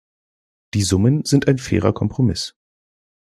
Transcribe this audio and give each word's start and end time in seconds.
Die 0.73 0.81
Summen 0.81 1.25
sind 1.25 1.47
ein 1.47 1.59
fairer 1.59 1.93
Kompromiss. 1.93 2.55